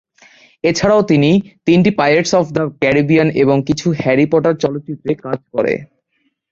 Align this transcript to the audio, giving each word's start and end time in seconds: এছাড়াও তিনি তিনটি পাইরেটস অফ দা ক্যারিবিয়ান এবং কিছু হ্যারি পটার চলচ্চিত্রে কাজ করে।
এছাড়াও 0.63 1.01
তিনি 1.03 1.31
তিনটি 1.67 1.89
পাইরেটস 1.99 2.31
অফ 2.39 2.45
দা 2.55 2.63
ক্যারিবিয়ান 2.81 3.27
এবং 3.43 3.57
কিছু 3.67 3.87
হ্যারি 3.99 4.25
পটার 4.31 4.55
চলচ্চিত্রে 4.63 5.11
কাজ 5.23 5.39
করে। 5.53 5.73